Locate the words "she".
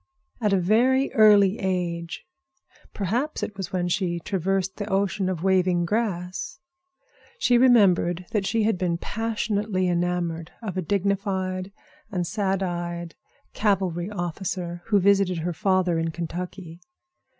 3.87-4.19, 8.47-8.63